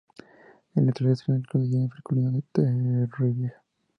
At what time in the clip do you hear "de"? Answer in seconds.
2.31-2.41